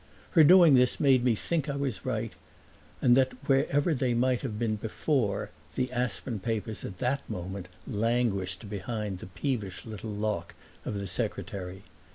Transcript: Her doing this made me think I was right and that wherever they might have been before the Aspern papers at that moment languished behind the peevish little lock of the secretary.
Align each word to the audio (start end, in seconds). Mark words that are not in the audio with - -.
Her 0.31 0.43
doing 0.43 0.73
this 0.73 0.99
made 0.99 1.23
me 1.23 1.35
think 1.35 1.69
I 1.69 1.75
was 1.75 2.07
right 2.07 2.33
and 3.03 3.15
that 3.15 3.33
wherever 3.47 3.93
they 3.93 4.15
might 4.15 4.41
have 4.41 4.57
been 4.57 4.77
before 4.77 5.51
the 5.75 5.91
Aspern 5.91 6.39
papers 6.39 6.83
at 6.83 6.97
that 6.97 7.21
moment 7.29 7.67
languished 7.87 8.67
behind 8.67 9.19
the 9.19 9.27
peevish 9.27 9.85
little 9.85 10.09
lock 10.09 10.55
of 10.85 10.97
the 10.97 11.05
secretary. 11.05 11.83